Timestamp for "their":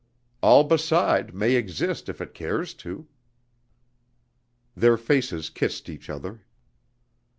4.75-4.97